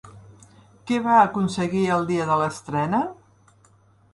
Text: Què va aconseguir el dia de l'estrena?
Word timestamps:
Què 0.91 0.95
va 1.07 1.17
aconseguir 1.25 1.83
el 1.97 2.07
dia 2.13 2.27
de 2.31 2.39
l'estrena? 2.45 3.03